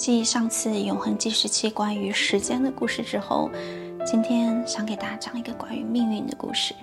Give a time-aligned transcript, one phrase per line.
[0.00, 3.50] 继上次永恒计时器关于时间的故事之后，
[4.02, 6.74] 今天想给大家讲一个关于命运的故事。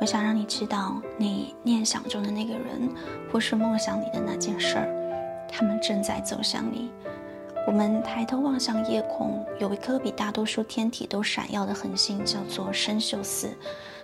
[0.00, 2.92] 我想让你知道，你念想中的那个人，
[3.30, 6.90] 或是梦想里的那件事儿，他们正在走向你。
[7.64, 13.56] 我们抬头望向夜空，有一颗比大多数天体都闪耀的恒星，叫做参宿四。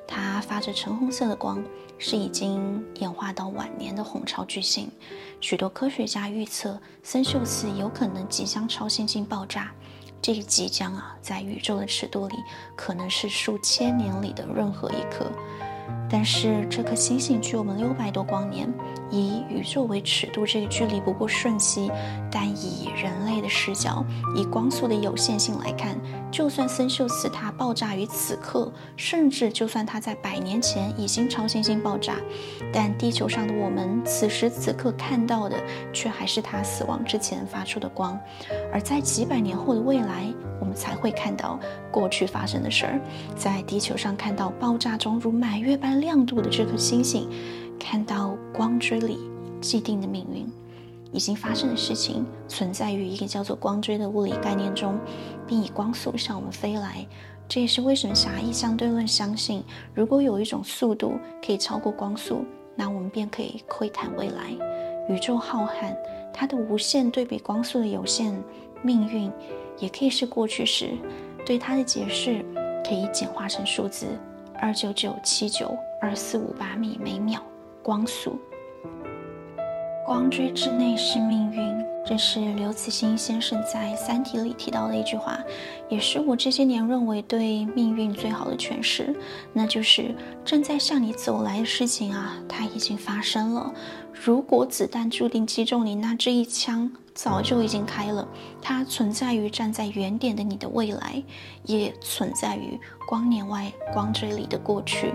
[0.07, 1.63] 它发着橙红色的光，
[1.99, 4.91] 是已经演化到晚年的红超巨星。
[5.41, 9.73] 许多科学家预测，参宿四有可能即将超新星爆炸。
[10.23, 12.37] 这个即将啊，在宇宙的尺度里，
[12.75, 15.31] 可能是数千年里的任何一颗。
[16.17, 18.73] 但是这颗星星距我们六百多光年，
[19.11, 21.91] 以宇宙为尺度，这个距离不过瞬息。
[22.31, 24.05] 但以人类的视角，
[24.37, 25.99] 以光速的有限性来看，
[26.31, 32.15] 就算森秀斯它爆炸于此刻，甚至就算它在百年前已经超新星爆炸，
[32.73, 35.57] 但地球上的我们此时此刻看到的，
[35.93, 38.17] 却还是它死亡之前发出的光。
[38.73, 41.59] 而在几百年后的未来，我们才会看到
[41.91, 43.01] 过去发生的事儿。
[43.37, 47.29] 在地球上看到爆炸中如满月般亮度的这颗星星，
[47.79, 49.19] 看到光锥里
[49.61, 50.47] 既定的命运。
[51.13, 54.99] 已经发生的事情存在于一个叫做光锥的物理概念中，
[55.47, 57.07] 并以光速向我们飞来。
[57.47, 59.63] 这也是为什么狭义相对论相信，
[59.95, 61.13] 如果有一种速度
[61.47, 62.45] 可以超过光速，
[62.75, 64.51] 那我们便可以窥探未来。
[65.09, 65.95] 宇宙浩瀚，
[66.33, 68.35] 它的无限对比光速的有限，
[68.85, 69.33] 命运
[69.79, 70.91] 也可以是过去时。
[71.45, 72.45] 对它的解释
[72.87, 74.07] 可以简化成数字：
[74.61, 77.43] 二九九七九二四五八米每秒，
[77.83, 78.39] 光速。
[80.05, 85.39] 光锥之内是命运，这是刘慈欣先生在《三体》里提到的一句话，
[85.89, 89.17] 也是我这些年认为对命运最好的诠释。
[89.55, 93.73] 那就是正在向你走来的事情啊，它已经发生了。
[94.13, 98.29] 如果子弹注定击中你，那这一枪早就已经开了。
[98.61, 101.23] 它存在于站在原点的你的未来，
[101.63, 102.79] 也存在于
[103.09, 105.15] 光年外光锥里的过去。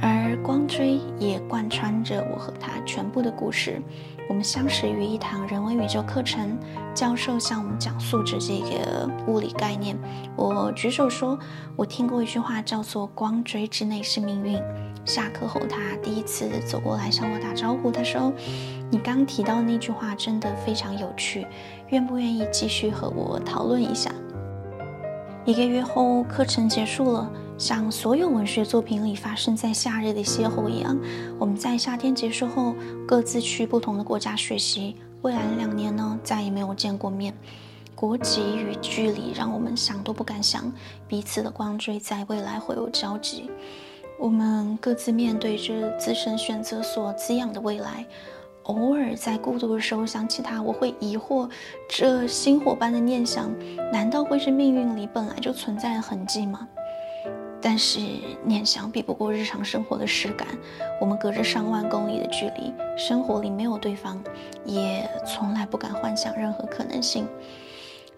[0.00, 0.11] 而
[0.42, 3.80] 光锥也贯穿着我和他全部的故事。
[4.28, 6.58] 我们相识于一堂人文宇宙课程，
[6.94, 9.96] 教授向我们讲述着这个物理概念。
[10.36, 11.38] 我举手说，
[11.76, 14.60] 我听过一句话，叫做“光锥之内是命运”。
[15.04, 18.32] 下课后，他第一次走过来向我打招呼，他说
[18.90, 21.46] ：“你刚提到那句话真的非常有趣，
[21.90, 24.10] 愿不愿意继续和我讨论一下？”
[25.44, 27.30] 一个月后，课程结束了。
[27.62, 30.98] 像所有文学作品里发生在夏日的邂逅一样，
[31.38, 32.74] 我们在夏天结束后
[33.06, 34.96] 各自去不同的国家学习。
[35.20, 37.32] 未来两年呢，再也没有见过面。
[37.94, 40.72] 国籍与距离让我们想都不敢想，
[41.06, 43.48] 彼此的光锥在未来会有交集。
[44.18, 48.04] 我们各自面对着自身选择所滋养的未来。
[48.64, 51.48] 偶尔在孤独的时候想起他，我会疑惑：
[51.88, 53.54] 这星火般的念想，
[53.92, 56.66] 难道会是命运里本来就存在的痕迹吗？
[57.62, 58.00] 但是
[58.44, 60.48] 念想比不过日常生活的实感。
[61.00, 64.22] 我们隔着上万公里的距离，生活里没有对方，
[64.64, 67.26] 也从来不敢幻想任何可能性。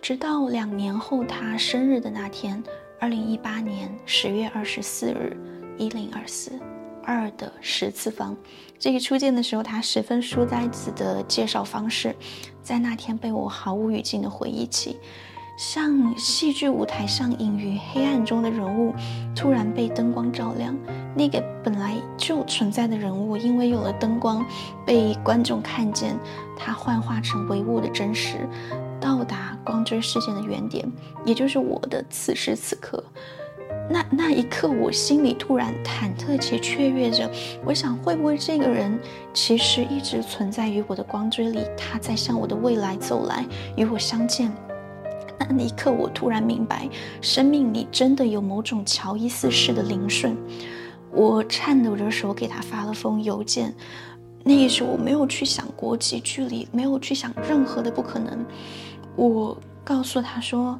[0.00, 2.62] 直到两年后他生日的那天，
[2.98, 5.36] 二零一八年十月二十四日，
[5.78, 6.58] 一零二四
[7.02, 8.36] 二的十次方。
[8.78, 12.14] 这个初见的时候，他十分书呆子的介绍方式，
[12.62, 14.98] 在那天被我毫无语境的回忆起。
[15.56, 18.92] 像戏剧舞台上隐于黑暗中的人物，
[19.36, 20.76] 突然被灯光照亮。
[21.16, 24.44] 那个本来就存在的人物，因为有了灯光，
[24.84, 26.16] 被观众看见，
[26.56, 28.48] 他幻化成唯物的真实，
[29.00, 30.84] 到达光锥事件的原点，
[31.24, 33.02] 也就是我的此时此刻。
[33.88, 37.30] 那那一刻，我心里突然忐忑且雀跃着。
[37.64, 38.98] 我想，会不会这个人
[39.32, 41.60] 其实一直存在于我的光锥里？
[41.76, 44.50] 他在向我的未来走来，与我相见。
[45.38, 46.88] 那一刻，我突然明白，
[47.20, 50.36] 生命里真的有某种乔伊斯式的灵顺。
[51.12, 53.74] 我颤抖着手给他发了封邮件。
[54.42, 58.44] 那个时候，我没有去想国际距离，没有去想任何的不可能。
[59.16, 60.78] 我告诉他说，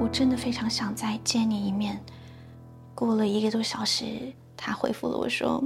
[0.00, 2.00] 我真的非常想再见你一面。
[2.94, 4.04] 过了一个多小时，
[4.56, 5.62] 他回复了我说，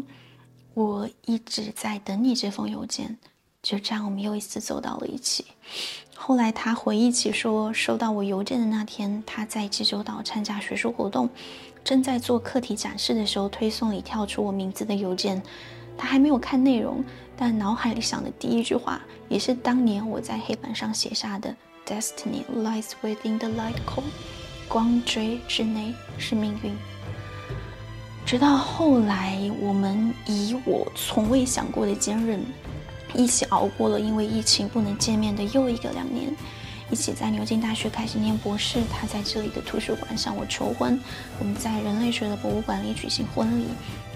[0.75, 3.17] 我一直在等你这封邮件。
[3.63, 5.45] 就这样，我们又一次走到了一起。
[6.17, 11.29] 后来他回忆起说，收到我邮件的那天，他在济州岛参加学术活动，
[11.85, 15.43] 正在做课题展示的时候，推送里跳出我名字的邮件。
[15.99, 17.05] 他还没有看内容，
[17.37, 21.55] 但脑海里想的第一句话，也是当年我在黑板上写下的
[21.85, 24.05] ：“Destiny lies within the light core。”
[24.67, 26.75] 光锥之内是命运。
[28.25, 32.43] 直到后来，我们以我从未想过的坚韧。
[33.15, 36.35] 一起熬过了因为疫情不能见面的又一个两年，
[36.91, 41.01] 一起在牛津大学开始念博士，他在这里的图书馆向我求婚，
[41.39, 43.67] 我们在人类学的博物馆里举行婚礼，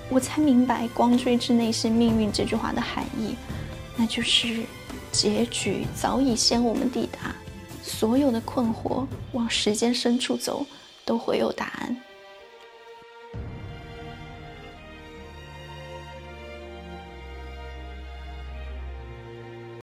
[0.09, 3.35] 我才明白“光锥之内是命运”这句话的含义，
[3.97, 4.65] 那就是
[5.13, 7.35] 结局早已先我们抵达，
[7.83, 10.67] 所有的困惑往时间深处走，
[11.05, 11.97] 都会有答案。